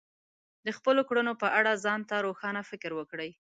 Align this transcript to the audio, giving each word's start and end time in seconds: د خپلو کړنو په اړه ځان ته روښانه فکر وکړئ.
د 0.65 0.67
خپلو 0.77 1.01
کړنو 1.09 1.33
په 1.41 1.47
اړه 1.59 1.71
ځان 1.85 2.01
ته 2.09 2.15
روښانه 2.25 2.61
فکر 2.69 2.91
وکړئ. 2.95 3.29